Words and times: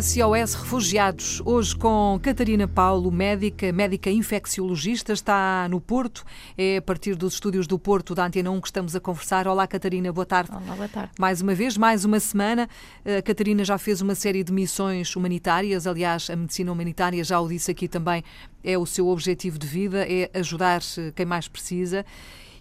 SOS 0.00 0.54
Refugiados, 0.54 1.42
hoje 1.44 1.76
com 1.76 2.18
Catarina 2.22 2.66
Paulo, 2.66 3.10
médica, 3.10 3.70
médica 3.72 4.10
infecciologista, 4.10 5.12
está 5.12 5.68
no 5.68 5.82
Porto. 5.82 6.24
É 6.56 6.78
a 6.78 6.82
partir 6.82 7.14
dos 7.14 7.34
estúdios 7.34 7.66
do 7.66 7.78
Porto 7.78 8.14
da 8.14 8.24
Antena 8.24 8.50
1 8.50 8.60
que 8.62 8.68
estamos 8.68 8.96
a 8.96 9.00
conversar. 9.00 9.46
Olá, 9.46 9.66
Catarina, 9.66 10.10
boa 10.10 10.24
tarde. 10.24 10.50
Olá, 10.50 10.74
boa 10.74 10.88
tarde. 10.88 11.12
Mais 11.18 11.42
uma 11.42 11.54
vez, 11.54 11.76
mais 11.76 12.06
uma 12.06 12.18
semana. 12.20 12.70
A 13.04 13.20
Catarina 13.20 13.62
já 13.66 13.76
fez 13.76 14.00
uma 14.00 14.14
série 14.14 14.42
de 14.42 14.50
missões 14.50 15.14
humanitárias, 15.14 15.86
aliás, 15.86 16.30
a 16.30 16.36
medicina 16.36 16.72
humanitária, 16.72 17.22
já 17.22 17.38
o 17.38 17.46
disse 17.46 17.70
aqui 17.70 17.86
também, 17.86 18.24
é 18.64 18.78
o 18.78 18.86
seu 18.86 19.08
objetivo 19.08 19.58
de 19.58 19.66
vida, 19.66 20.06
é 20.08 20.30
ajudar 20.32 20.80
quem 21.14 21.26
mais 21.26 21.48
precisa 21.48 22.02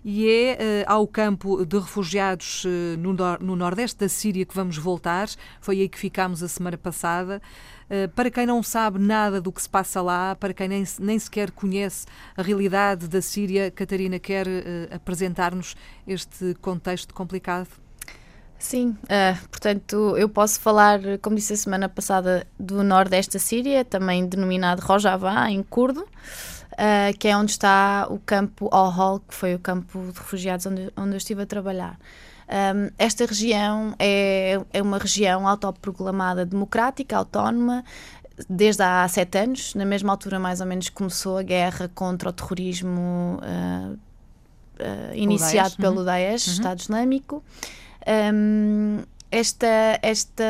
e 0.04 0.28
é 0.28 0.86
uh, 0.88 0.92
ao 0.92 1.08
campo 1.08 1.66
de 1.66 1.78
refugiados 1.78 2.66
uh, 2.66 2.98
no, 2.98 3.14
no, 3.40 3.56
nordeste 3.56 4.00
da 4.00 4.10
Síria 4.10 4.46
que 4.46 4.56
vamos 4.56 4.78
voltar. 4.78 5.30
Foi 5.60 5.80
aí 5.80 5.90
que 5.90 6.00
ficámos 6.00 6.42
a 6.42 6.48
semana 6.48 6.78
passada. 6.78 7.42
Uh, 7.86 8.10
para 8.10 8.32
quem 8.32 8.46
não 8.46 8.64
sabe 8.64 9.00
nada 9.00 9.40
do 9.40 9.52
que 9.52 9.62
se 9.62 9.70
passa 9.70 10.02
lá, 10.02 10.36
para 10.36 10.54
quem 10.54 10.68
nem, 10.68 10.84
nem 11.00 11.20
sequer 11.20 11.52
conhece 11.52 12.06
a 12.36 12.42
realidade 12.42 13.08
da 13.08 13.22
Síria, 13.22 13.70
Catarina 13.70 14.18
quer 14.18 14.48
apresentar-nos 14.92 15.76
este 16.08 16.56
contexto 16.62 17.14
complicado. 17.14 17.68
Sim, 18.58 18.90
uh, 18.90 19.48
portanto, 19.50 20.16
eu 20.18 20.30
posso 20.30 20.60
falar, 20.60 21.00
como 21.22 21.36
disse 21.36 21.54
a 21.54 21.58
semana 21.58 21.90
passada, 21.90 22.46
do 22.60 22.84
nordeste 22.84 23.34
da 23.34 23.40
Síria, 23.40 23.84
também 23.84 24.28
denominado 24.28 24.82
Rojava, 24.82 25.50
em 25.50 25.64
curdo 25.64 26.08
uh, 26.74 27.18
que 27.18 27.28
é 27.28 27.38
onde 27.38 27.52
está 27.52 28.08
o 28.10 28.20
campo 28.20 28.70
Al-Hol, 28.72 29.20
que 29.20 29.34
foi 29.34 29.56
o 29.56 29.60
campo 29.60 30.00
de 30.00 30.18
refugiados 30.20 30.66
onde, 30.66 30.92
onde 30.98 31.12
eu 31.12 31.18
estive 31.18 31.44
a 31.44 31.46
trabalhar. 31.46 31.98
Um, 32.52 32.92
esta 32.98 33.26
região 33.26 33.96
é, 33.98 34.60
é 34.74 34.82
uma 34.82 34.98
região 34.98 35.48
autoproclamada 35.48 36.46
democrática, 36.46 37.16
autónoma, 37.16 37.84
desde 38.50 38.84
há 38.84 39.08
sete 39.08 39.38
anos. 39.38 39.74
Na 39.74 39.86
mesma 39.86 40.12
altura, 40.12 40.38
mais 40.38 40.60
ou 40.60 40.68
menos, 40.68 40.90
começou 40.90 41.38
a 41.38 41.44
guerra 41.44 41.90
contra 41.96 42.30
o 42.30 42.34
terrorismo 42.34 43.40
uh, 43.42 43.94
uh, 43.94 45.16
iniciado 45.16 45.70
Daesh. 45.70 45.76
pelo 45.78 46.00
uhum. 46.00 46.06
Daesh, 46.06 46.48
uhum. 46.48 46.54
Estado 46.54 46.80
Islâmico. 46.80 47.44
Um, 48.34 49.04
esta, 49.32 49.98
esta 50.02 50.44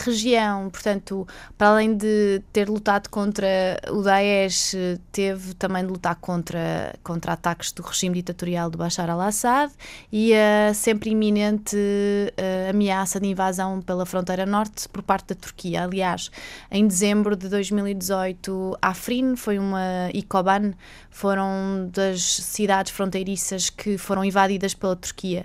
região, 0.00 0.70
portanto, 0.70 1.28
para 1.58 1.68
além 1.68 1.94
de 1.94 2.42
ter 2.52 2.68
lutado 2.68 3.10
contra 3.10 3.46
o 3.90 4.02
Daesh, 4.02 4.74
teve 5.12 5.52
também 5.54 5.84
de 5.84 5.92
lutar 5.92 6.16
contra, 6.16 6.94
contra 7.04 7.34
ataques 7.34 7.70
do 7.70 7.82
regime 7.82 8.14
ditatorial 8.14 8.70
de 8.70 8.78
Bashar 8.78 9.10
al-Assad 9.10 9.70
e 10.10 10.32
a 10.34 10.72
sempre 10.72 11.10
iminente 11.10 11.76
uh, 11.76 12.70
ameaça 12.70 13.20
de 13.20 13.28
invasão 13.28 13.82
pela 13.82 14.06
fronteira 14.06 14.46
norte 14.46 14.88
por 14.88 15.02
parte 15.02 15.28
da 15.28 15.34
Turquia. 15.34 15.84
Aliás, 15.84 16.30
em 16.70 16.86
dezembro 16.86 17.36
de 17.36 17.48
2018, 17.48 18.78
Afrin 18.80 19.36
foi 19.36 19.58
uma 19.58 20.08
e 20.14 20.22
Koban 20.22 20.72
foram 21.10 21.90
das 21.92 22.22
cidades 22.22 22.90
fronteiriças 22.90 23.68
que 23.68 23.98
foram 23.98 24.24
invadidas 24.24 24.72
pela 24.72 24.96
Turquia. 24.96 25.44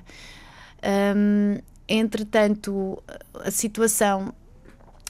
Um, 1.16 1.58
entretanto, 1.94 3.02
a 3.36 3.52
situação 3.52 4.33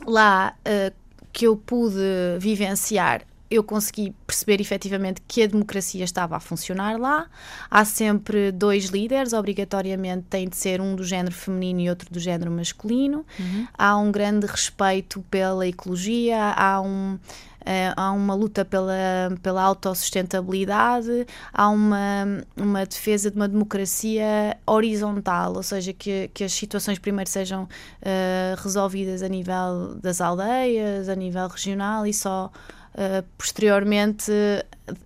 lá 0.05 0.55
uh, 0.59 0.93
que 1.31 1.47
eu 1.47 1.55
pude 1.55 1.97
vivenciar 2.39 3.25
eu 3.53 3.63
consegui 3.63 4.15
perceber 4.25 4.59
efetivamente 4.59 5.21
que 5.27 5.43
a 5.43 5.47
democracia 5.47 6.03
estava 6.03 6.35
a 6.35 6.39
funcionar 6.39 6.99
lá. 6.99 7.27
Há 7.69 7.85
sempre 7.85 8.51
dois 8.51 8.85
líderes, 8.85 9.33
obrigatoriamente 9.33 10.25
tem 10.29 10.49
de 10.49 10.57
ser 10.57 10.81
um 10.81 10.95
do 10.95 11.03
género 11.03 11.35
feminino 11.35 11.81
e 11.81 11.89
outro 11.89 12.11
do 12.11 12.19
género 12.19 12.49
masculino. 12.49 13.25
Uhum. 13.39 13.67
Há 13.77 13.97
um 13.97 14.11
grande 14.11 14.47
respeito 14.47 15.23
pela 15.29 15.67
ecologia, 15.67 16.53
há 16.55 16.81
um 16.81 17.19
Uh, 17.63 17.95
há 17.95 18.11
uma 18.11 18.33
luta 18.35 18.65
pela, 18.65 18.93
pela 19.41 19.61
autossustentabilidade, 19.61 21.25
há 21.53 21.69
uma, 21.69 22.43
uma 22.57 22.85
defesa 22.85 23.31
de 23.31 23.37
uma 23.37 23.47
democracia 23.47 24.57
horizontal, 24.67 25.55
ou 25.55 25.63
seja, 25.63 25.93
que, 25.93 26.29
que 26.33 26.43
as 26.43 26.51
situações 26.51 26.99
primeiro 26.99 27.29
sejam 27.29 27.63
uh, 27.63 28.61
resolvidas 28.61 29.23
a 29.23 29.29
nível 29.29 29.95
das 29.95 30.19
aldeias, 30.19 31.07
a 31.07 31.15
nível 31.15 31.47
regional 31.47 32.05
e 32.05 32.13
só 32.13 32.51
uh, 32.95 33.23
posteriormente 33.37 34.31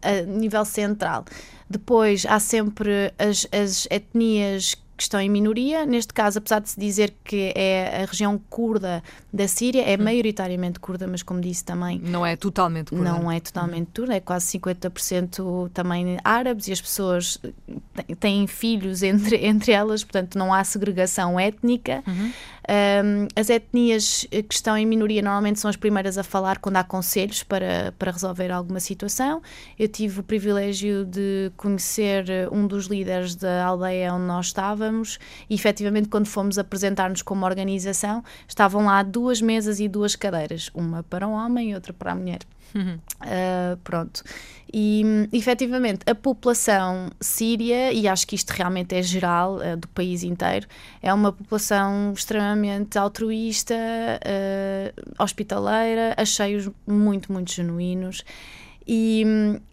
a 0.02 0.22
nível 0.22 0.66
central. 0.66 1.26
Depois 1.70 2.26
há 2.26 2.40
sempre 2.40 3.14
as, 3.18 3.48
as 3.52 3.88
etnias 3.92 4.76
que 4.98 5.04
estão 5.04 5.22
em 5.22 5.30
minoria. 5.30 5.86
Neste 5.86 6.12
caso, 6.12 6.40
apesar 6.40 6.60
de 6.60 6.70
se 6.70 6.80
dizer 6.80 7.14
que 7.24 7.54
é 7.56 8.02
a 8.02 8.06
região 8.06 8.42
curda 8.50 9.04
da 9.32 9.48
Síria, 9.48 9.84
é 9.84 9.96
hum. 9.96 10.04
maioritariamente 10.04 10.80
curda, 10.80 11.06
mas 11.08 11.22
como 11.22 11.40
disse 11.40 11.64
também. 11.64 12.00
Não 12.00 12.26
é 12.26 12.36
totalmente 12.36 12.90
curda. 12.90 13.04
Não 13.04 13.32
é 13.32 13.40
totalmente 13.40 13.92
curda, 13.94 14.16
é 14.16 14.20
quase 14.20 14.58
50% 14.58 15.70
também 15.72 16.18
árabes 16.24 16.68
e 16.68 16.72
as 16.72 16.82
pessoas 16.82 17.40
têm 18.20 18.48
filhos 18.48 19.04
entre, 19.04 19.38
entre 19.46 19.72
elas, 19.72 20.04
portanto 20.04 20.38
não 20.38 20.52
há 20.52 20.64
segregação 20.64 21.40
étnica. 21.40 22.04
Uhum. 22.08 22.32
Um, 22.70 23.28
as 23.34 23.50
etnias 23.50 24.28
que 24.30 24.54
estão 24.54 24.78
em 24.78 24.86
minoria 24.86 25.22
normalmente 25.22 25.58
são 25.58 25.70
as 25.70 25.78
primeiras 25.78 26.18
a 26.18 26.24
falar 26.24 26.58
quando 26.58 26.76
há 26.76 26.84
conselhos 26.84 27.42
para, 27.42 27.94
para 27.98 28.12
resolver 28.12 28.52
alguma 28.52 28.82
situação. 28.82 29.42
Eu 29.80 29.88
tive 29.88 30.20
o 30.20 30.24
privilégio 30.24 31.06
de 31.06 31.50
conhecer 31.56 32.26
um 32.52 32.68
dos 32.68 32.88
líderes 32.88 33.36
da 33.36 33.66
aldeia 33.66 34.14
onde 34.14 34.26
nós 34.26 34.48
estávamos 34.48 35.18
e 35.50 35.56
efetivamente 35.56 36.10
quando 36.10 36.26
fomos 36.26 36.58
apresentar-nos 36.58 37.22
como 37.22 37.46
organização 37.46 38.22
estavam 38.48 38.86
lá 38.86 39.02
duas 39.02 39.42
mesas 39.42 39.80
e 39.80 39.88
duas 39.88 40.16
cadeiras, 40.16 40.70
uma 40.74 41.04
para 41.04 41.26
um 41.26 41.32
homem 41.32 41.72
e 41.72 41.76
outra 41.76 41.94
para 41.94 42.12
a 42.12 42.16
mulher. 42.16 42.40
Uhum. 42.76 43.00
Uh, 43.22 43.78
pronto. 43.84 44.24
E 44.72 45.04
efetivamente 45.32 46.00
a 46.06 46.14
população 46.14 47.10
síria, 47.20 47.92
e 47.94 48.08
acho 48.08 48.28
que 48.28 48.36
isto 48.36 48.52
realmente 48.52 48.96
é 48.96 49.02
geral 49.02 49.58
uh, 49.58 49.78
do 49.78 49.88
país 49.90 50.24
inteiro, 50.24 50.68
é 51.02 51.14
uma 51.14 51.32
população 51.32 52.14
extremamente 52.14 52.98
altruísta, 52.98 53.76
uh, 53.76 55.24
hospitaleira, 55.24 56.14
achei-os 56.18 56.70
muito, 56.86 57.32
muito 57.32 57.52
genuínos. 57.54 58.24
E, 58.86 59.24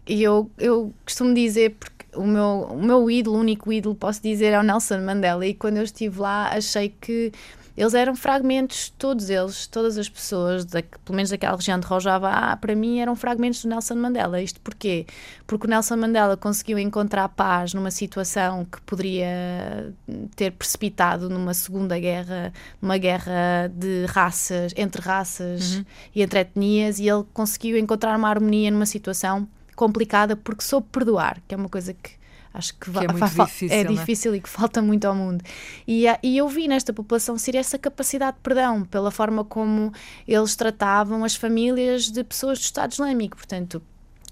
e 0.07 0.23
eu, 0.23 0.49
eu 0.57 0.93
costumo 1.05 1.33
dizer, 1.33 1.75
porque 1.79 2.05
o 2.15 2.25
meu, 2.25 2.67
o 2.71 2.83
meu 2.83 3.09
ídolo, 3.09 3.37
o 3.37 3.39
único 3.39 3.71
ídolo, 3.71 3.95
posso 3.95 4.21
dizer, 4.21 4.53
é 4.53 4.59
o 4.59 4.63
Nelson 4.63 4.99
Mandela, 4.99 5.45
e 5.45 5.53
quando 5.53 5.77
eu 5.77 5.83
estive 5.83 6.19
lá 6.19 6.49
achei 6.49 6.89
que 6.89 7.31
eles 7.77 7.93
eram 7.93 8.15
fragmentos, 8.15 8.89
todos 8.97 9.29
eles, 9.29 9.67
todas 9.67 9.97
as 9.97 10.07
pessoas, 10.07 10.63
da, 10.65 10.81
pelo 10.81 11.15
menos 11.15 11.29
daquela 11.29 11.55
região 11.55 11.77
de 11.79 11.85
Rojava, 11.85 12.55
para 12.57 12.75
mim 12.75 12.99
eram 12.99 13.15
fragmentos 13.15 13.61
do 13.63 13.69
Nelson 13.69 13.95
Mandela. 13.95 14.41
Isto 14.41 14.61
porquê? 14.61 15.05
Porque 15.45 15.67
o 15.67 15.69
Nelson 15.69 15.97
Mandela 15.97 16.37
conseguiu 16.37 16.79
encontrar 16.79 17.27
paz 17.29 17.73
numa 17.73 17.91
situação 17.91 18.63
que 18.65 18.79
poderia 18.81 19.93
ter 20.35 20.51
precipitado 20.51 21.29
numa 21.29 21.53
segunda 21.53 21.99
guerra, 21.99 22.53
numa 22.81 22.97
guerra 22.97 23.69
de 23.73 24.05
raças, 24.05 24.73
entre 24.77 25.01
raças 25.01 25.75
uhum. 25.75 25.85
e 26.15 26.21
entre 26.21 26.39
etnias, 26.39 26.99
e 26.99 27.09
ele 27.09 27.25
conseguiu 27.33 27.77
encontrar 27.77 28.17
uma 28.17 28.29
harmonia 28.29 28.71
numa 28.71 28.85
situação 28.85 29.47
complicada 29.75 30.37
porque 30.37 30.63
soube 30.63 30.87
perdoar, 30.91 31.41
que 31.45 31.53
é 31.53 31.57
uma 31.57 31.67
coisa 31.67 31.93
que 31.93 32.11
acho 32.55 32.73
que, 32.73 32.91
que 32.91 32.97
é, 32.97 33.07
muito 33.07 33.25
difícil, 33.25 33.77
é 33.77 33.83
difícil 33.83 34.35
e 34.35 34.41
que 34.41 34.49
falta 34.49 34.81
muito 34.81 35.05
ao 35.05 35.13
mundo. 35.13 35.43
E, 35.87 36.05
e 36.23 36.37
eu 36.37 36.47
vi 36.47 36.67
nesta 36.67 36.93
população 36.93 37.37
síria 37.37 37.59
essa 37.59 37.77
capacidade 37.77 38.37
de 38.37 38.43
perdão, 38.43 38.83
pela 38.83 39.11
forma 39.11 39.43
como 39.43 39.91
eles 40.27 40.55
tratavam 40.55 41.23
as 41.23 41.35
famílias 41.35 42.09
de 42.09 42.23
pessoas 42.23 42.59
do 42.59 42.63
Estado 42.63 42.93
Islâmico. 42.93 43.35
Portanto, 43.35 43.81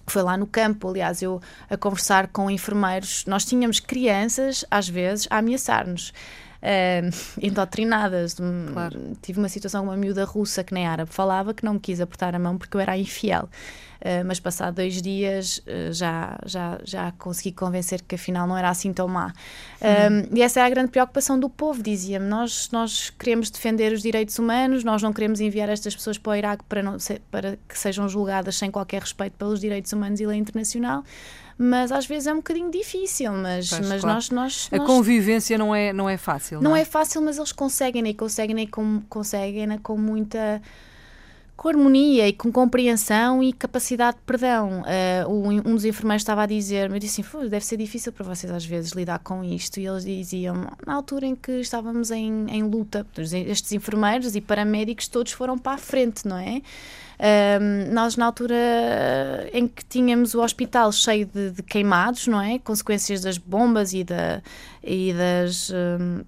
foi 0.08 0.22
lá 0.22 0.38
no 0.38 0.48
campo, 0.48 0.90
aliás, 0.90 1.22
eu 1.22 1.42
a 1.70 1.78
conversar 1.78 2.28
com 2.28 2.50
enfermeiros, 2.50 3.26
nós 3.26 3.46
tínhamos 3.46 3.80
crianças, 3.80 4.66
às 4.70 4.88
vezes, 4.88 5.28
a 5.30 5.38
ameaçar-nos. 5.38 6.14
Uh, 6.74 7.12
indoctrinadas. 7.42 8.38
Claro. 8.72 9.18
Tive 9.22 9.38
uma 9.38 9.50
situação 9.50 9.84
com 9.84 9.90
uma 9.90 9.98
miúda 9.98 10.24
russa 10.24 10.64
que 10.64 10.74
nem 10.74 10.88
árabe 10.88 11.12
falava, 11.12 11.54
que 11.54 11.66
não 11.66 11.74
me 11.74 11.80
quis 11.80 12.00
apertar 12.00 12.34
a 12.34 12.40
mão 12.40 12.58
porque 12.58 12.78
eu 12.78 12.82
era 12.82 12.98
infiel. 12.98 13.50
Uh, 14.00 14.24
mas 14.26 14.40
passado 14.40 14.76
dois 14.76 15.02
dias 15.02 15.58
uh, 15.60 15.92
já, 15.92 16.38
já, 16.46 16.80
já 16.86 17.12
consegui 17.14 17.52
convencer 17.52 18.02
que 18.02 18.16
afinal 18.16 18.48
não 18.48 18.58
era 18.58 18.70
assim 18.70 18.94
tão 18.94 19.10
má. 19.10 19.34
Uhum. 19.82 20.30
e 20.34 20.42
essa 20.42 20.62
é 20.62 20.64
a 20.64 20.70
grande 20.70 20.90
preocupação 20.90 21.38
do 21.38 21.50
povo, 21.50 21.84
dizia-me. 21.84 22.28
Nós, 22.28 22.70
nós 22.72 23.10
queremos 23.10 23.50
defender 23.50 23.92
os 23.92 24.02
direitos 24.02 24.40
humanos, 24.40 24.86
nós 24.86 25.02
não 25.02 25.12
queremos 25.12 25.42
enviar 25.42 25.68
estas 25.68 25.94
pessoas 25.94 26.18
para 26.18 26.32
o 26.32 26.36
Iraque 26.36 26.64
para, 26.70 26.82
não, 26.82 26.96
para 27.30 27.58
que 27.68 27.78
sejam 27.78 28.08
julgadas 28.08 28.56
sem 28.56 28.72
qualquer 28.72 29.02
respeito 29.02 29.34
pelos 29.34 29.60
direitos 29.60 29.92
humanos 29.92 30.22
e 30.22 30.26
lei 30.26 30.38
internacional 30.38 31.04
mas 31.58 31.92
às 31.92 32.06
vezes 32.06 32.28
é 32.28 32.34
um 32.34 32.38
bocadinho 32.38 32.72
difícil, 32.72 33.32
mas, 33.34 33.70
pois, 33.70 33.88
mas 33.88 34.02
claro. 34.02 34.16
nós, 34.16 34.30
nós, 34.30 34.70
A 34.72 34.80
convivência 34.80 35.58
não 35.58 35.74
é, 35.74 35.94
não 35.94 36.10
é 36.10 36.18
fácil. 36.18 36.62
Não, 36.62 36.72
não 36.72 36.76
é? 36.76 36.82
é? 36.82 36.86
fácil, 36.86 37.22
mas 37.22 37.38
eles 37.38 37.52
conseguem 37.52 38.08
e 38.08 38.14
conseguem 38.14 38.68
com, 38.68 39.02
conseguem 39.10 39.78
com 39.80 39.98
muita 39.98 40.62
com 41.64 41.70
harmonia 41.70 42.28
e 42.28 42.34
com 42.34 42.52
compreensão 42.52 43.42
e 43.42 43.54
capacidade 43.54 44.18
de 44.18 44.24
perdão. 44.24 44.82
Uh, 44.82 45.48
um, 45.66 45.76
dos 45.76 45.86
enfermeiros 45.86 46.22
estava 46.22 46.44
a 46.44 46.46
dizer, 46.46 46.92
eu 46.92 47.00
disse 47.00 47.22
assim, 47.22 47.48
deve 47.48 47.64
ser 47.64 47.78
difícil 47.78 48.12
para 48.12 48.26
vocês 48.26 48.52
às 48.52 48.66
vezes 48.66 48.92
lidar 48.92 49.20
com 49.20 49.42
isto. 49.46 49.80
E 49.80 49.88
eles 49.88 50.04
diziam, 50.04 50.68
na 50.86 50.94
altura 50.94 51.26
em 51.26 51.34
que 51.34 51.62
estávamos 51.62 52.12
em, 52.12 52.48
em 52.50 52.64
luta, 52.64 53.08
estes 53.18 53.72
enfermeiros 53.72 54.36
e 54.36 54.42
paramédicos 54.42 55.08
todos 55.08 55.32
foram 55.32 55.58
para 55.58 55.76
a 55.76 55.78
frente, 55.78 56.28
não 56.28 56.38
é? 56.38 56.62
Nós, 57.94 58.18
na 58.18 58.26
altura 58.26 58.58
em 59.54 59.66
que 59.66 59.86
tínhamos 59.86 60.34
o 60.34 60.42
hospital 60.42 60.92
cheio 60.92 61.26
de, 61.26 61.52
de 61.52 61.64
queimados, 61.64 62.28
não 62.28 62.42
é? 62.42 62.60
Consequências 62.60 63.22
das 63.22 63.38
bombas 63.38 63.94
e, 63.94 64.04
da, 64.04 64.42
e 64.84 65.14
das. 65.14 65.70
Um, 65.70 66.26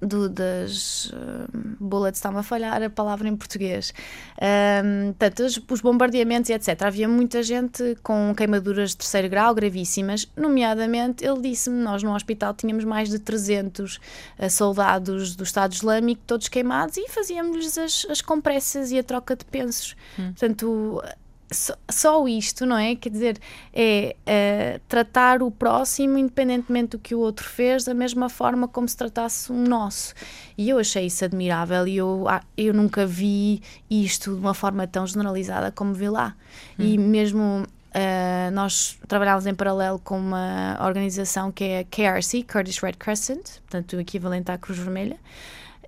do, 0.00 0.28
das 0.28 1.06
uh, 1.06 1.48
bullets, 1.80 2.18
está-me 2.18 2.38
a 2.38 2.42
falhar 2.42 2.82
a 2.82 2.90
palavra 2.90 3.28
em 3.28 3.36
português. 3.36 3.94
Um, 4.40 5.12
portanto, 5.12 5.40
os, 5.40 5.60
os, 5.70 5.80
bombardeamentos 5.80 6.50
e 6.50 6.52
etc. 6.52 6.82
Havia 6.82 7.08
muita 7.08 7.42
gente 7.42 7.96
com 8.02 8.34
queimaduras 8.36 8.90
de 8.90 8.98
terceiro 8.98 9.28
grau 9.28 9.54
gravíssimas, 9.54 10.28
nomeadamente, 10.36 11.24
ele 11.24 11.40
disse-me, 11.40 11.82
nós 11.82 12.02
no 12.02 12.14
hospital 12.14 12.54
tínhamos 12.54 12.84
mais 12.84 13.08
de 13.08 13.18
300 13.18 13.96
uh, 13.96 14.50
soldados 14.50 15.34
do 15.34 15.44
Estado 15.44 15.72
Islâmico, 15.72 16.22
todos 16.26 16.48
queimados, 16.48 16.96
e 16.96 17.08
fazíamos-lhes 17.08 17.78
as, 17.78 18.06
as 18.10 18.20
compressas 18.20 18.90
e 18.92 18.98
a 18.98 19.02
troca 19.02 19.34
de 19.34 19.44
pensos. 19.44 19.96
Hum. 20.18 20.32
Portanto, 20.32 21.02
só, 21.50 21.74
só, 21.88 22.28
isto, 22.28 22.66
não 22.66 22.76
é? 22.76 22.96
Quer 22.96 23.10
dizer, 23.10 23.38
é, 23.72 24.16
é, 24.26 24.80
tratar 24.88 25.42
o 25.42 25.50
próximo, 25.50 26.18
independentemente 26.18 26.90
do 26.90 26.98
que 26.98 27.14
o 27.14 27.20
outro 27.20 27.46
fez, 27.46 27.84
da 27.84 27.94
mesma 27.94 28.28
forma 28.28 28.66
como 28.66 28.88
se 28.88 28.96
tratasse 28.96 29.52
um 29.52 29.62
nosso. 29.62 30.14
E 30.58 30.68
eu 30.68 30.78
achei 30.78 31.06
isso 31.06 31.24
admirável 31.24 31.86
e 31.86 31.96
eu, 31.96 32.26
ah, 32.28 32.42
eu 32.56 32.74
nunca 32.74 33.06
vi 33.06 33.62
isto 33.90 34.34
de 34.34 34.40
uma 34.40 34.54
forma 34.54 34.86
tão 34.86 35.06
generalizada 35.06 35.70
como 35.70 35.94
vi 35.94 36.08
lá. 36.08 36.34
Hum. 36.78 36.84
E 36.84 36.98
mesmo 36.98 37.66
Uh, 37.96 38.50
nós 38.52 38.98
trabalhávamos 39.08 39.46
em 39.46 39.54
paralelo 39.54 39.98
com 39.98 40.18
uma 40.18 40.76
organização 40.82 41.50
que 41.50 41.64
é 41.64 41.78
a 41.78 41.84
KRC, 41.84 42.42
Kurdish 42.42 42.80
Red 42.80 42.92
Crescent, 42.92 43.60
portanto 43.60 43.94
o 43.96 44.00
equivalente 44.00 44.50
à 44.50 44.58
Cruz 44.58 44.78
Vermelha, 44.78 45.18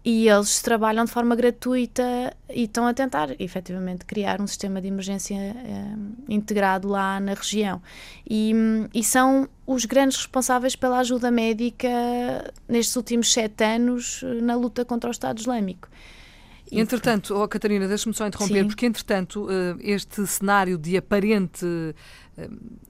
e 0.09 0.27
eles 0.27 0.63
trabalham 0.63 1.05
de 1.05 1.11
forma 1.11 1.37
gratuita 1.37 2.35
e 2.49 2.63
estão 2.63 2.87
a 2.87 2.95
tentar, 2.95 3.39
efetivamente, 3.39 4.07
criar 4.07 4.41
um 4.41 4.47
sistema 4.47 4.81
de 4.81 4.89
emergência 4.89 5.35
eh, 5.37 5.95
integrado 6.31 6.89
lá 6.89 7.21
na 7.21 7.35
região. 7.35 7.83
E, 8.27 8.55
e, 8.95 9.05
são 9.05 9.47
os 9.67 9.85
grandes 9.85 10.17
responsáveis 10.17 10.75
pela 10.75 11.01
ajuda 11.01 11.31
médica 11.31 11.91
nestes 12.67 12.97
últimos 12.97 13.31
sete 13.31 13.63
anos 13.63 14.23
eh, 14.23 14.41
na 14.41 14.55
luta 14.57 14.83
contra 14.83 15.09
o 15.09 15.13
Estado 15.13 15.41
Islâmico. 15.41 15.91
Entretanto, 16.73 17.35
oh, 17.37 17.47
Catarina, 17.47 17.87
deixe-me 17.87 18.15
só 18.15 18.27
interromper, 18.27 18.63
Sim. 18.63 18.67
porque 18.67 18.87
entretanto 18.87 19.47
eh, 19.51 19.77
este 19.81 20.27
cenário 20.27 20.79
de 20.79 20.97
aparente 20.97 21.67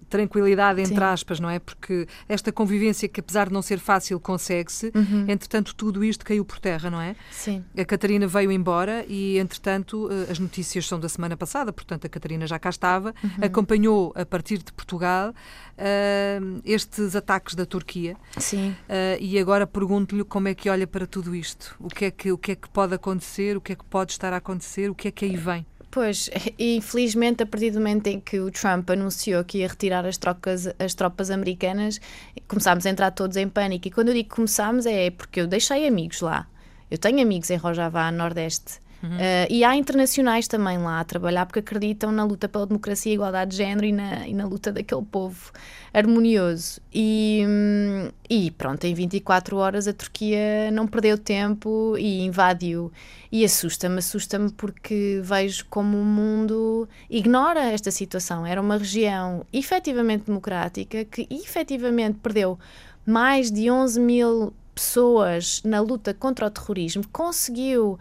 tranquilidade, 0.08 0.80
entre 0.80 0.94
Sim. 0.94 1.02
aspas, 1.02 1.40
não 1.40 1.50
é? 1.50 1.58
Porque 1.58 2.06
esta 2.28 2.50
convivência 2.50 3.08
que, 3.08 3.20
apesar 3.20 3.48
de 3.48 3.52
não 3.52 3.62
ser 3.62 3.78
fácil, 3.78 4.18
consegue-se, 4.18 4.90
uhum. 4.94 5.26
entretanto, 5.28 5.74
tudo 5.74 6.02
isto 6.02 6.24
caiu 6.24 6.44
por 6.44 6.58
terra, 6.58 6.90
não 6.90 7.00
é? 7.00 7.14
Sim. 7.30 7.64
A 7.76 7.84
Catarina 7.84 8.26
veio 8.26 8.50
embora 8.50 9.04
e, 9.06 9.38
entretanto, 9.38 10.08
eh, 10.10 10.32
as 10.32 10.38
notícias 10.38 10.86
são 10.86 10.98
da 10.98 11.08
semana 11.08 11.36
passada, 11.36 11.72
portanto, 11.72 12.06
a 12.06 12.08
Catarina 12.08 12.46
já 12.46 12.58
cá 12.58 12.70
estava, 12.70 13.14
uhum. 13.22 13.30
acompanhou 13.42 14.12
a 14.16 14.24
partir 14.24 14.58
de 14.58 14.72
Portugal 14.72 15.30
uh, 15.30 16.60
estes 16.64 17.14
ataques 17.14 17.54
da 17.54 17.66
Turquia. 17.66 18.16
Sim. 18.38 18.70
Uh, 18.70 19.20
e 19.20 19.38
agora 19.38 19.66
pergunto-lhe 19.66 20.24
como 20.24 20.48
é 20.48 20.54
que 20.54 20.70
olha 20.70 20.86
para 20.86 21.06
tudo 21.06 21.34
isto. 21.34 21.76
O 21.78 21.88
que, 21.88 22.06
é 22.06 22.10
que, 22.10 22.32
o 22.32 22.38
que 22.38 22.52
é 22.52 22.54
que 22.56 22.68
pode 22.68 22.94
acontecer, 22.94 23.56
o 23.56 23.60
que 23.60 23.72
é 23.72 23.76
que 23.76 23.84
pode 23.84 24.12
estar 24.12 24.32
a 24.32 24.36
acontecer, 24.36 24.90
o 24.90 24.94
que 24.94 25.08
é 25.08 25.10
que 25.10 25.24
aí 25.24 25.36
vem? 25.36 25.66
Pois, 25.98 26.30
infelizmente, 26.60 27.42
a 27.42 27.46
partir 27.46 27.72
do 27.72 27.80
momento 27.80 28.06
em 28.06 28.20
que 28.20 28.38
o 28.38 28.52
Trump 28.52 28.88
anunciou 28.88 29.42
que 29.42 29.58
ia 29.58 29.66
retirar 29.66 30.06
as, 30.06 30.16
trocas, 30.16 30.68
as 30.78 30.94
tropas 30.94 31.28
americanas, 31.28 32.00
começámos 32.46 32.86
a 32.86 32.90
entrar 32.90 33.10
todos 33.10 33.36
em 33.36 33.48
pânico. 33.48 33.88
E 33.88 33.90
quando 33.90 34.10
eu 34.10 34.14
digo 34.14 34.28
começámos, 34.28 34.86
é 34.86 35.10
porque 35.10 35.40
eu 35.40 35.48
deixei 35.48 35.88
amigos 35.88 36.20
lá. 36.20 36.46
Eu 36.88 36.98
tenho 36.98 37.20
amigos 37.20 37.50
em 37.50 37.56
Rojavá, 37.56 38.12
Nordeste. 38.12 38.80
Uhum. 39.02 39.10
Uh, 39.10 39.46
e 39.48 39.62
há 39.62 39.76
internacionais 39.76 40.48
também 40.48 40.76
lá 40.78 41.00
a 41.00 41.04
trabalhar 41.04 41.46
porque 41.46 41.60
acreditam 41.60 42.10
na 42.10 42.24
luta 42.24 42.48
pela 42.48 42.66
democracia 42.66 43.12
igualdade 43.12 43.52
de 43.52 43.56
género 43.58 43.86
e 43.86 43.92
na, 43.92 44.26
e 44.26 44.34
na 44.34 44.44
luta 44.44 44.72
daquele 44.72 45.02
povo 45.02 45.52
harmonioso. 45.94 46.80
E, 46.92 47.44
hum, 47.46 48.10
e 48.28 48.50
pronto, 48.50 48.84
em 48.84 48.94
24 48.94 49.56
horas 49.56 49.86
a 49.86 49.92
Turquia 49.92 50.70
não 50.72 50.86
perdeu 50.86 51.16
tempo 51.16 51.96
e 51.96 52.22
invadiu. 52.22 52.90
E 53.30 53.44
assusta-me, 53.44 53.98
assusta-me 53.98 54.50
porque 54.50 55.20
vejo 55.22 55.66
como 55.66 55.98
o 55.98 56.04
mundo 56.04 56.88
ignora 57.08 57.60
esta 57.70 57.90
situação. 57.90 58.44
Era 58.44 58.60
uma 58.60 58.78
região 58.78 59.46
efetivamente 59.52 60.24
democrática 60.24 61.04
que 61.04 61.26
efetivamente 61.30 62.18
perdeu 62.20 62.58
mais 63.06 63.50
de 63.50 63.70
11 63.70 64.00
mil 64.00 64.52
pessoas 64.74 65.62
na 65.64 65.80
luta 65.80 66.14
contra 66.14 66.46
o 66.46 66.50
terrorismo, 66.50 67.02
conseguiu 67.10 67.98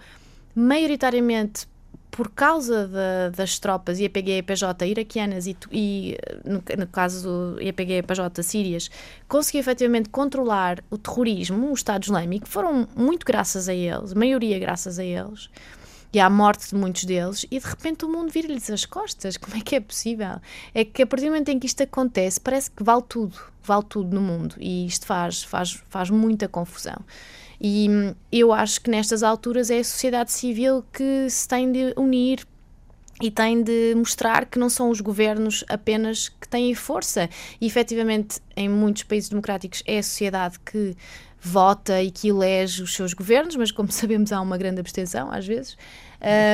maioritariamente 0.58 1.68
por 2.10 2.32
causa 2.32 2.88
de, 2.88 3.38
das 3.38 3.60
tropas 3.60 4.00
IPG 4.00 4.40
e 4.40 4.42
PJ 4.42 4.88
iraquianas 4.88 5.46
e, 5.46 5.56
e 5.72 6.18
no, 6.44 6.64
no, 6.76 6.88
caso 6.88 7.56
IPG 7.62 8.00
e 8.00 8.02
PJ 8.02 8.42
sírias, 8.42 8.90
conseguiu 9.28 9.60
efetivamente 9.60 10.10
controlar 10.10 10.84
o 10.90 10.98
terrorismo, 10.98 11.70
o 11.70 11.74
Estado 11.76 12.06
Islâmico, 12.06 12.48
foram 12.48 12.88
muito 12.96 13.24
graças 13.24 13.70
a 13.70 13.74
eles, 13.74 14.16
maioria 14.16 14.58
graças 14.58 14.98
a 14.98 15.04
eles, 15.04 15.48
e 16.12 16.20
à 16.20 16.28
morte 16.28 16.70
de 16.70 16.76
muitos 16.76 17.04
deles, 17.04 17.46
e 17.52 17.60
de 17.60 17.68
repente 17.68 18.04
o 18.04 18.10
mundo 18.10 18.32
vira-lhes 18.32 18.68
as 18.72 18.84
costas. 18.84 19.38
Como 19.38 19.56
é 19.56 19.62
que 19.62 19.76
é 19.76 19.80
possível? 19.80 20.42
É 20.74 20.84
que 20.84 21.04
a 21.04 21.06
partir 21.06 21.26
do 21.26 21.34
momento 21.34 21.50
em 21.50 21.60
que 21.60 21.68
isto 21.68 21.84
acontece, 21.84 22.42
parece 22.42 22.72
que 22.72 22.84
vale 22.84 23.04
tudo, 23.08 23.38
vale 23.62 23.84
tudo 23.88 24.16
no 24.16 24.22
mundo, 24.22 24.56
e 24.58 24.88
isto 24.88 25.06
faz, 25.06 25.44
faz, 25.44 25.84
faz 25.88 26.10
muita 26.10 26.48
confusão. 26.48 26.98
E 27.60 27.88
hum, 27.90 28.16
eu 28.32 28.54
acho 28.54 28.82
que 28.82 28.90
nestas 28.90 29.24
alturas 29.24 29.70
é 29.70 29.80
a 29.80 29.84
sociedade 29.84 30.32
civil 30.32 30.84
que 30.94 31.30
se 31.30 31.48
tem 31.48 31.72
de 31.72 31.94
unir 31.98 32.46
e 33.22 33.32
tem 33.32 33.64
de 33.64 33.96
mostrar 33.96 34.46
que 34.46 34.60
não 34.60 34.70
são 34.70 34.90
os 34.90 35.02
governos 35.02 35.64
apenas 35.68 36.30
que 36.30 36.48
têm 36.48 36.74
força. 36.76 37.30
E 37.60 37.66
efetivamente, 37.66 38.40
em 38.56 38.70
muitos 38.70 39.04
países 39.04 39.30
democráticos, 39.30 39.82
é 39.88 39.98
a 39.98 40.04
sociedade 40.04 40.60
que 40.60 40.96
vota 41.40 42.02
e 42.02 42.12
que 42.12 42.30
elege 42.30 42.82
os 42.84 42.94
seus 42.94 43.14
governos, 43.14 43.56
mas 43.56 43.72
como 43.72 43.90
sabemos, 43.94 44.32
há 44.32 44.42
uma 44.42 44.58
grande 44.58 44.80
abstenção 44.80 45.32
às 45.32 45.48
vezes. 45.48 45.78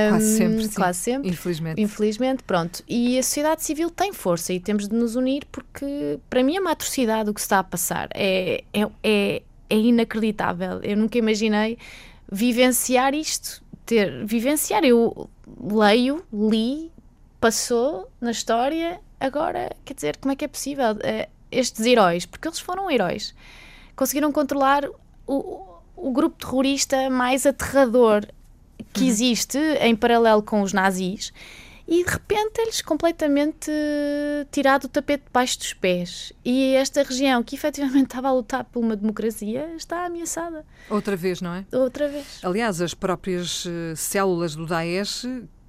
Quase 0.09 0.37
sempre, 0.37 0.63
sim. 0.63 0.73
quase 0.73 0.99
sempre. 0.99 1.29
Infelizmente. 1.29 1.81
Infelizmente, 1.81 2.43
pronto. 2.43 2.83
E 2.87 3.17
a 3.17 3.23
sociedade 3.23 3.63
civil 3.63 3.89
tem 3.89 4.11
força 4.11 4.53
e 4.53 4.59
temos 4.59 4.87
de 4.87 4.95
nos 4.95 5.15
unir 5.15 5.45
porque, 5.51 6.19
para 6.29 6.43
mim, 6.43 6.57
é 6.57 6.59
uma 6.59 6.71
atrocidade 6.71 7.29
o 7.29 7.33
que 7.33 7.41
se 7.41 7.45
está 7.45 7.59
a 7.59 7.63
passar. 7.63 8.09
É, 8.13 8.63
é, 8.73 8.87
é, 9.03 9.41
é 9.73 9.77
inacreditável. 9.77 10.79
Eu 10.83 10.95
nunca 10.95 11.17
imaginei 11.17 11.77
vivenciar 12.31 13.13
isto. 13.13 13.63
Ter, 13.85 14.25
vivenciar, 14.25 14.85
eu 14.85 15.29
leio, 15.59 16.23
li, 16.31 16.91
passou 17.39 18.09
na 18.21 18.31
história, 18.31 19.01
agora, 19.19 19.75
quer 19.83 19.93
dizer, 19.93 20.17
como 20.17 20.31
é 20.31 20.35
que 20.35 20.45
é 20.45 20.47
possível? 20.47 20.91
Uh, 20.93 21.29
estes 21.51 21.85
heróis, 21.85 22.25
porque 22.25 22.47
eles 22.47 22.59
foram 22.59 22.89
heróis, 22.89 23.35
conseguiram 23.95 24.31
controlar 24.31 24.87
o, 25.27 25.65
o 25.95 26.11
grupo 26.11 26.37
terrorista 26.37 27.09
mais 27.09 27.45
aterrador 27.45 28.25
que 28.93 29.01
uhum. 29.01 29.07
existe 29.07 29.57
em 29.81 29.95
paralelo 29.95 30.41
com 30.41 30.61
os 30.61 30.71
nazis 30.71 31.33
e 31.87 32.03
de 32.03 32.09
repente 32.09 32.59
eles 32.59 32.81
completamente 32.81 33.71
tirado 34.51 34.85
o 34.85 34.87
tapete 34.87 35.25
debaixo 35.25 35.59
dos 35.59 35.73
pés. 35.73 36.33
E 36.43 36.75
esta 36.75 37.03
região 37.03 37.43
que 37.43 37.55
efetivamente 37.55 38.05
estava 38.07 38.29
a 38.29 38.33
lutar 38.33 38.63
por 38.63 38.79
uma 38.79 38.95
democracia 38.95 39.73
está 39.75 40.05
ameaçada. 40.05 40.65
Outra 40.89 41.15
vez, 41.15 41.41
não 41.41 41.53
é? 41.53 41.65
Outra 41.71 42.07
vez. 42.07 42.39
Aliás, 42.43 42.81
as 42.81 42.93
próprias 42.93 43.65
uh, 43.65 43.95
células 43.95 44.55
do 44.55 44.65
Daesh 44.65 45.25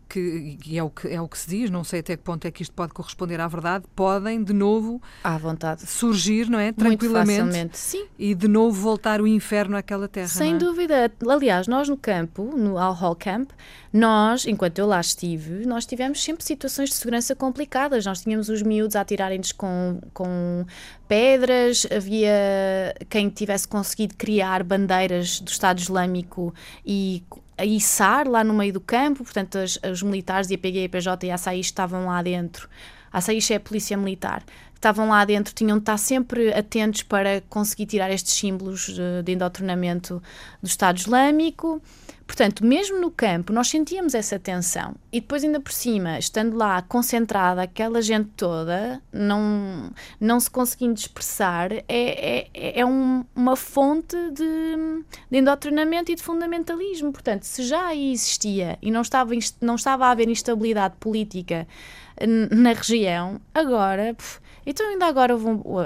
que, 0.08 0.58
e 0.66 0.78
é 0.78 0.82
o 0.82 0.90
que, 0.90 1.08
é 1.08 1.20
o 1.20 1.28
que 1.28 1.38
se 1.38 1.48
diz, 1.48 1.70
não 1.70 1.84
sei 1.84 2.00
até 2.00 2.16
que 2.16 2.22
ponto 2.22 2.46
é 2.46 2.50
que 2.50 2.62
isto 2.62 2.74
pode 2.74 2.92
corresponder 2.92 3.40
à 3.40 3.48
verdade, 3.48 3.84
podem 3.94 4.42
de 4.42 4.52
novo 4.52 5.00
à 5.22 5.36
vontade 5.36 5.86
surgir, 5.86 6.48
não 6.48 6.58
é? 6.58 6.72
Tranquilamente. 6.72 7.76
Sim. 7.78 8.06
E 8.18 8.34
de 8.34 8.48
novo 8.48 8.80
voltar 8.80 9.20
o 9.20 9.26
inferno 9.26 9.76
àquela 9.76 10.08
terra. 10.08 10.28
Sem 10.28 10.54
é? 10.54 10.58
dúvida. 10.58 11.12
Aliás, 11.28 11.66
nós 11.66 11.88
no 11.88 11.96
campo, 11.96 12.56
no 12.56 12.78
Al 12.78 12.92
Hall 12.92 13.16
Camp, 13.16 13.50
nós, 13.92 14.46
enquanto 14.46 14.78
eu 14.78 14.86
lá 14.86 15.00
estive, 15.00 15.66
nós 15.66 15.86
tivemos 15.86 16.22
sempre 16.22 16.44
situações 16.44 16.90
de 16.90 16.96
segurança 16.96 17.34
complicadas. 17.34 18.04
Nós 18.04 18.22
tínhamos 18.22 18.48
os 18.48 18.62
miúdos 18.62 18.96
a 18.96 19.00
atirarem-nos 19.02 19.52
com, 19.52 20.00
com 20.12 20.66
pedras, 21.06 21.86
havia 21.94 22.94
quem 23.08 23.28
tivesse 23.28 23.68
conseguido 23.68 24.14
criar 24.16 24.62
bandeiras 24.62 25.40
do 25.40 25.48
Estado 25.48 25.78
Islâmico 25.78 26.52
e 26.84 27.22
a 27.56 27.64
içar 27.64 28.28
lá 28.28 28.42
no 28.42 28.54
meio 28.54 28.72
do 28.72 28.80
campo, 28.80 29.24
portanto, 29.24 29.58
as, 29.58 29.78
os 29.90 30.02
militares 30.02 30.48
de 30.48 30.54
APG, 30.54 30.84
EPJ 30.84 31.26
e 31.26 31.30
ASAIS 31.30 31.66
estavam 31.66 32.06
lá 32.06 32.22
dentro. 32.22 32.68
A 33.12 33.18
ASAIS 33.18 33.50
é 33.50 33.56
a 33.56 33.60
polícia 33.60 33.96
militar. 33.96 34.42
Estavam 34.84 35.08
lá 35.08 35.24
dentro 35.24 35.54
tinham 35.54 35.78
de 35.78 35.82
estar 35.82 35.96
sempre 35.96 36.52
atentos 36.52 37.02
para 37.02 37.40
conseguir 37.48 37.86
tirar 37.86 38.10
estes 38.10 38.34
símbolos 38.34 38.86
de, 38.86 39.22
de 39.24 39.32
endoctrinamento 39.32 40.22
do 40.62 40.66
Estado 40.66 40.98
Islâmico. 40.98 41.80
Portanto, 42.26 42.64
mesmo 42.64 42.98
no 43.00 43.10
campo, 43.10 43.52
nós 43.52 43.68
sentíamos 43.68 44.14
essa 44.14 44.38
tensão. 44.38 44.94
E 45.12 45.20
depois, 45.20 45.44
ainda 45.44 45.60
por 45.60 45.72
cima, 45.72 46.18
estando 46.18 46.56
lá 46.56 46.80
concentrada, 46.80 47.62
aquela 47.62 48.00
gente 48.00 48.30
toda, 48.34 49.00
não, 49.12 49.90
não 50.18 50.40
se 50.40 50.50
conseguindo 50.50 50.98
expressar, 50.98 51.70
é, 51.72 51.84
é, 51.88 52.80
é 52.80 52.86
um, 52.86 53.24
uma 53.36 53.56
fonte 53.56 54.16
de, 54.30 55.04
de 55.30 55.38
endoctrinamento 55.38 56.12
e 56.12 56.14
de 56.14 56.22
fundamentalismo. 56.22 57.12
Portanto, 57.12 57.42
se 57.42 57.62
já 57.62 57.88
aí 57.88 58.12
existia 58.12 58.78
e 58.80 58.90
não 58.90 59.02
estava, 59.02 59.32
não 59.60 59.74
estava 59.74 60.06
a 60.06 60.10
haver 60.10 60.28
instabilidade 60.28 60.94
política 60.98 61.66
na 62.50 62.72
região, 62.72 63.40
agora. 63.54 64.14
Pff, 64.14 64.43
então, 64.66 64.88
ainda 64.88 65.06
agora, 65.06 65.34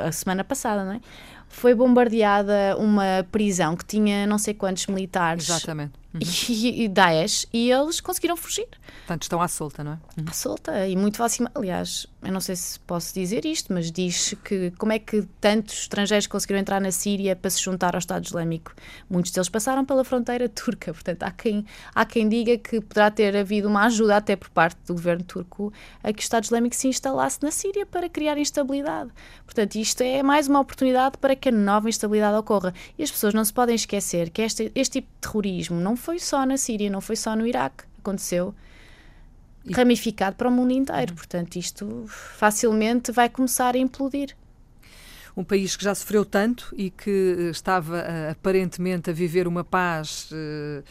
a 0.06 0.12
semana 0.12 0.44
passada, 0.44 0.84
não 0.84 0.92
é? 0.92 1.00
Foi 1.48 1.74
bombardeada 1.74 2.76
uma 2.78 3.26
prisão 3.32 3.74
que 3.74 3.84
tinha 3.84 4.26
não 4.26 4.38
sei 4.38 4.54
quantos 4.54 4.86
militares. 4.86 5.48
Exatamente 5.48 5.92
uhum. 6.22 6.30
e, 6.48 6.84
e 6.84 6.88
Daesh 6.88 7.46
e 7.52 7.70
eles 7.70 8.00
conseguiram 8.00 8.36
fugir. 8.36 8.68
Portanto, 8.98 9.22
estão 9.22 9.40
à 9.40 9.48
solta, 9.48 9.82
não 9.82 9.92
é? 9.92 9.98
Uhum. 10.18 10.24
À 10.28 10.32
solta 10.32 10.86
e 10.86 10.96
muito 10.96 11.16
facilmente. 11.16 11.56
Aliás, 11.56 12.06
eu 12.22 12.32
não 12.32 12.40
sei 12.40 12.56
se 12.56 12.78
posso 12.80 13.14
dizer 13.14 13.44
isto, 13.44 13.72
mas 13.72 13.90
diz 13.90 14.34
que 14.44 14.70
como 14.72 14.92
é 14.92 14.98
que 14.98 15.22
tantos 15.40 15.82
estrangeiros 15.82 16.26
conseguiram 16.26 16.60
entrar 16.60 16.80
na 16.80 16.90
Síria 16.90 17.36
para 17.36 17.48
se 17.48 17.62
juntar 17.62 17.94
ao 17.94 17.98
Estado 17.98 18.24
Islâmico? 18.24 18.74
Muitos 19.08 19.32
deles 19.32 19.48
passaram 19.48 19.84
pela 19.84 20.04
fronteira 20.04 20.48
turca. 20.50 20.92
Portanto, 20.92 21.22
há 21.22 21.30
quem, 21.30 21.64
há 21.94 22.04
quem 22.04 22.28
diga 22.28 22.58
que 22.58 22.80
poderá 22.80 23.10
ter 23.10 23.36
havido 23.36 23.68
uma 23.68 23.84
ajuda 23.86 24.16
até 24.16 24.36
por 24.36 24.50
parte 24.50 24.78
do 24.86 24.94
governo 24.94 25.24
turco 25.24 25.72
a 26.02 26.12
que 26.12 26.20
o 26.20 26.22
Estado 26.22 26.44
Islâmico 26.44 26.74
se 26.74 26.88
instalasse 26.88 27.38
na 27.42 27.50
Síria 27.50 27.86
para 27.86 28.08
criar 28.08 28.36
instabilidade. 28.36 29.10
Portanto, 29.44 29.76
isto 29.76 30.02
é 30.02 30.22
mais 30.22 30.48
uma 30.48 30.60
oportunidade 30.60 31.16
para 31.18 31.34
que 31.34 31.48
a 31.48 31.52
nova 31.52 31.88
instabilidade 31.88 32.36
ocorra. 32.36 32.74
E 32.98 33.02
as 33.02 33.10
pessoas 33.10 33.32
não 33.32 33.44
se 33.44 33.52
podem 33.52 33.74
esquecer 33.74 34.30
que 34.30 34.42
este, 34.42 34.72
este 34.74 35.00
tipo 35.00 35.08
de 35.14 35.20
terrorismo 35.20 35.80
não 35.80 35.96
foi 36.08 36.18
só 36.18 36.46
na 36.46 36.56
Síria, 36.56 36.88
não 36.88 37.02
foi 37.02 37.16
só 37.16 37.36
no 37.36 37.46
Iraque. 37.46 37.84
Aconteceu 37.98 38.54
e... 39.62 39.74
ramificado 39.74 40.36
para 40.36 40.48
o 40.48 40.50
mundo 40.50 40.72
inteiro. 40.72 41.12
Portanto, 41.12 41.56
isto 41.56 42.06
facilmente 42.08 43.12
vai 43.12 43.28
começar 43.28 43.74
a 43.74 43.78
implodir. 43.78 44.34
Um 45.36 45.44
país 45.44 45.76
que 45.76 45.84
já 45.84 45.94
sofreu 45.94 46.24
tanto 46.24 46.74
e 46.74 46.88
que 46.88 47.36
eh, 47.38 47.50
estava 47.50 47.98
uh, 47.98 48.32
aparentemente 48.32 49.10
a 49.10 49.12
viver 49.12 49.46
uma 49.46 49.62
paz. 49.62 50.30
Uh, 50.32 50.82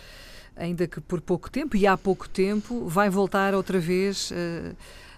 ainda 0.56 0.88
que 0.88 1.02
por 1.02 1.20
pouco 1.20 1.50
tempo, 1.50 1.76
e 1.76 1.88
há 1.88 1.98
pouco 1.98 2.30
tempo, 2.30 2.86
vai 2.86 3.10
voltar 3.10 3.56
outra 3.56 3.80
vez 3.80 4.30
uh, 4.30 4.76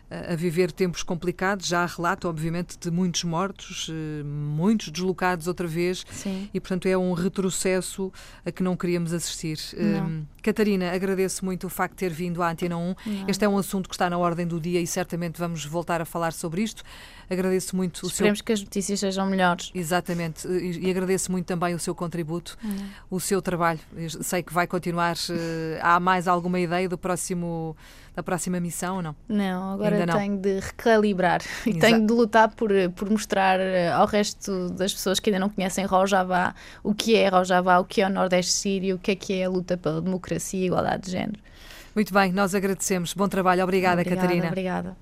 a 0.10 0.36
viver 0.36 0.72
tempos 0.72 1.04
complicados. 1.04 1.68
Já 1.68 1.84
há 1.84 1.86
relato, 1.86 2.28
obviamente, 2.28 2.78
de 2.80 2.90
muitos 2.90 3.24
mortos, 3.24 3.90
eh, 3.90 4.24
muitos 4.24 4.90
deslocados 4.90 5.48
outra 5.48 5.68
vez, 5.68 6.06
Sim. 6.12 6.50
e 6.54 6.60
portanto 6.60 6.88
é 6.88 6.98
um 6.98 7.14
retrocesso 7.14 8.12
a 8.46 8.52
que 8.52 8.64
não 8.64 8.76
queríamos 8.76 9.14
assistir. 9.14 9.60
Não. 9.78 10.08
Um, 10.08 10.26
Catarina, 10.42 10.92
agradeço 10.92 11.44
muito 11.44 11.68
o 11.68 11.70
facto 11.70 11.94
de 11.94 11.98
ter 11.98 12.12
vindo 12.12 12.42
à 12.42 12.50
Antena 12.50 12.78
1. 12.78 12.80
Não. 12.80 12.96
Este 13.28 13.46
é 13.46 13.50
um 13.50 13.58
assunto 13.58 13.88
que 13.88 13.96
está 13.96 14.10
na 14.10 14.18
ordem 14.18 14.48
do 14.48 14.60
dia 14.60 14.82
e 14.82 14.88
certamente 14.88 15.38
vamos 15.38 15.66
voltar 15.66 16.02
a 16.02 16.06
falar 16.06 16.34
sobre 16.34 16.62
isto. 16.64 16.84
Agradeço 17.30 17.76
muito 17.76 18.04
o 18.04 18.08
Esperemos 18.08 18.40
seu... 18.40 18.46
que 18.46 18.54
as 18.54 18.62
notícias 18.62 19.00
sejam 19.00 19.30
melhores. 19.30 19.72
Exatamente. 19.76 20.48
E, 20.48 20.90
agradeço 20.90 21.32
muito 21.32 21.46
também 21.46 21.76
o 21.76 21.80
seu 21.80 21.94
contributo, 21.94 22.58
o 23.10 23.20
seu 23.20 23.42
trabalho. 23.42 23.80
Eu 23.96 24.10
sei 24.24 24.42
que 24.42 24.52
vai 24.52 24.66
continuar. 24.66 25.16
Uh, 25.16 25.78
há 25.82 26.00
mais 26.00 26.28
alguma 26.28 26.60
ideia 26.60 26.90
do 26.90 26.98
próximo 26.98 27.76
da 28.20 28.24
próxima 28.24 28.60
missão 28.60 28.98
ou 28.98 29.02
não? 29.02 29.16
Não, 29.28 29.74
agora 29.74 30.06
não. 30.06 30.18
tenho 30.18 30.38
de 30.38 30.60
recalibrar 30.60 31.42
e 31.66 31.74
tenho 31.74 32.06
de 32.06 32.14
lutar 32.14 32.50
por, 32.50 32.70
por 32.96 33.10
mostrar 33.10 33.60
eh, 33.60 33.92
ao 33.92 34.06
resto 34.06 34.70
das 34.70 34.94
pessoas 34.94 35.20
que 35.20 35.30
ainda 35.30 35.40
não 35.40 35.50
conhecem 35.50 35.86
Rojavá 35.86 36.54
o 36.84 36.94
que 36.94 37.16
é 37.16 37.30
Rojavá, 37.30 37.80
o 37.80 37.86
que 37.86 38.02
é 38.02 38.08
o 38.08 38.10
Nordeste 38.10 38.52
Sírio, 38.52 38.98
o 38.98 39.00
que 39.00 39.12
é 39.12 39.16
que 39.16 39.34
é 39.34 39.46
a 39.46 39.50
luta 39.50 39.78
pela 39.78 40.02
democracia 40.02 40.60
e 40.60 40.66
igualdade 40.66 41.06
de 41.06 41.12
género. 41.12 41.40
Muito 41.96 42.14
bem, 42.14 42.32
nós 42.32 42.54
agradecemos. 42.54 43.14
Bom 43.14 43.28
trabalho. 43.28 43.64
Obrigada, 43.64 44.02
obrigada 44.02 44.22
Catarina. 44.22 44.48
Obrigada. 44.48 44.98